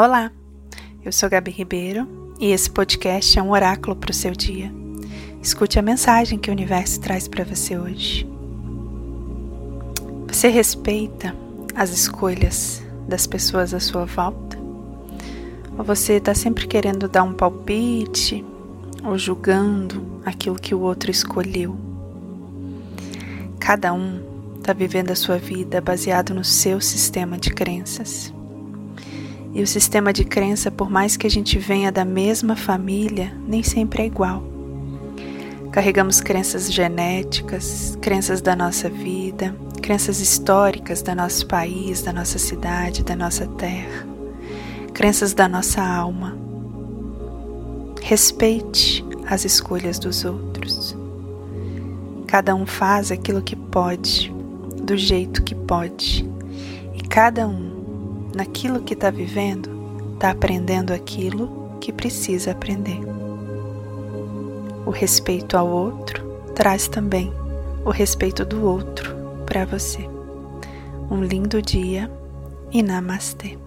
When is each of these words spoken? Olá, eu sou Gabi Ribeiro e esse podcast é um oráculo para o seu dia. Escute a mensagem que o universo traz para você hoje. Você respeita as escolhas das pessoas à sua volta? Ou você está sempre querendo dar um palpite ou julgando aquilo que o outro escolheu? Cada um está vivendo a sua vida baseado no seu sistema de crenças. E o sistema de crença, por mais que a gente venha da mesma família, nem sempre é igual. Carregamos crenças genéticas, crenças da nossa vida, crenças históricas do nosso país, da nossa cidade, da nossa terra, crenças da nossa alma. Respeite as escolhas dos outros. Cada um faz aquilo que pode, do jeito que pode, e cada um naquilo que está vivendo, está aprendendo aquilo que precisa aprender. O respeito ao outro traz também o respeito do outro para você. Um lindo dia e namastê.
Olá, 0.00 0.30
eu 1.04 1.10
sou 1.10 1.28
Gabi 1.28 1.50
Ribeiro 1.50 2.06
e 2.38 2.52
esse 2.52 2.70
podcast 2.70 3.36
é 3.36 3.42
um 3.42 3.50
oráculo 3.50 3.96
para 3.96 4.12
o 4.12 4.14
seu 4.14 4.30
dia. 4.30 4.72
Escute 5.42 5.76
a 5.76 5.82
mensagem 5.82 6.38
que 6.38 6.48
o 6.48 6.52
universo 6.52 7.00
traz 7.00 7.26
para 7.26 7.42
você 7.42 7.76
hoje. 7.76 8.24
Você 10.28 10.50
respeita 10.50 11.34
as 11.74 11.90
escolhas 11.90 12.80
das 13.08 13.26
pessoas 13.26 13.74
à 13.74 13.80
sua 13.80 14.04
volta? 14.04 14.56
Ou 15.76 15.84
você 15.84 16.12
está 16.12 16.32
sempre 16.32 16.68
querendo 16.68 17.08
dar 17.08 17.24
um 17.24 17.34
palpite 17.34 18.44
ou 19.02 19.18
julgando 19.18 20.22
aquilo 20.24 20.60
que 20.60 20.76
o 20.76 20.80
outro 20.80 21.10
escolheu? 21.10 21.76
Cada 23.58 23.92
um 23.92 24.22
está 24.58 24.72
vivendo 24.72 25.10
a 25.10 25.16
sua 25.16 25.38
vida 25.38 25.80
baseado 25.80 26.32
no 26.32 26.44
seu 26.44 26.80
sistema 26.80 27.36
de 27.36 27.50
crenças. 27.50 28.32
E 29.54 29.62
o 29.62 29.66
sistema 29.66 30.12
de 30.12 30.24
crença, 30.24 30.70
por 30.70 30.90
mais 30.90 31.16
que 31.16 31.26
a 31.26 31.30
gente 31.30 31.58
venha 31.58 31.90
da 31.90 32.04
mesma 32.04 32.54
família, 32.54 33.32
nem 33.46 33.62
sempre 33.62 34.02
é 34.02 34.06
igual. 34.06 34.42
Carregamos 35.72 36.20
crenças 36.20 36.72
genéticas, 36.72 37.96
crenças 38.00 38.40
da 38.40 38.54
nossa 38.54 38.88
vida, 38.88 39.54
crenças 39.82 40.20
históricas 40.20 41.02
do 41.02 41.14
nosso 41.14 41.46
país, 41.46 42.02
da 42.02 42.12
nossa 42.12 42.38
cidade, 42.38 43.02
da 43.02 43.16
nossa 43.16 43.46
terra, 43.46 44.06
crenças 44.92 45.32
da 45.32 45.48
nossa 45.48 45.82
alma. 45.82 46.36
Respeite 48.02 49.04
as 49.26 49.44
escolhas 49.44 49.98
dos 49.98 50.24
outros. 50.24 50.96
Cada 52.26 52.54
um 52.54 52.66
faz 52.66 53.10
aquilo 53.10 53.42
que 53.42 53.56
pode, 53.56 54.34
do 54.82 54.96
jeito 54.96 55.42
que 55.42 55.54
pode, 55.54 56.28
e 56.94 57.02
cada 57.02 57.46
um 57.46 57.77
naquilo 58.34 58.82
que 58.82 58.94
está 58.94 59.10
vivendo, 59.10 59.70
está 60.14 60.30
aprendendo 60.30 60.92
aquilo 60.92 61.76
que 61.80 61.92
precisa 61.92 62.52
aprender. 62.52 63.00
O 64.84 64.90
respeito 64.90 65.56
ao 65.56 65.68
outro 65.68 66.26
traz 66.54 66.88
também 66.88 67.32
o 67.84 67.90
respeito 67.90 68.44
do 68.44 68.64
outro 68.66 69.14
para 69.46 69.64
você. 69.64 70.08
Um 71.10 71.22
lindo 71.22 71.62
dia 71.62 72.10
e 72.70 72.82
namastê. 72.82 73.58